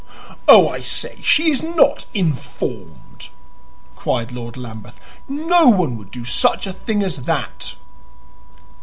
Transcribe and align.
"Oh, 0.47 0.67
I 0.67 0.81
say, 0.81 1.19
she 1.21 1.51
is 1.51 1.61
not 1.61 2.07
'informed!'" 2.11 3.29
cried 3.95 4.31
Lord 4.31 4.57
Lambeth. 4.57 4.99
"No 5.29 5.67
one 5.69 5.95
would 5.95 6.09
do 6.09 6.25
such 6.25 6.65
a 6.65 6.73
thing 6.73 7.03
as 7.03 7.17
that." 7.25 7.75